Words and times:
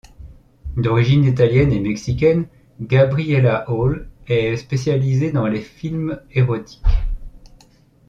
D'origine 0.77 1.25
italienne 1.27 1.71
et 1.71 1.79
mexicaine, 1.79 2.47
Gabriella 2.81 3.69
Hall 3.69 4.09
est 4.25 4.55
spécialisée 4.57 5.31
dans 5.31 5.45
les 5.45 5.61
films 5.61 6.19
érotiques. 6.31 6.81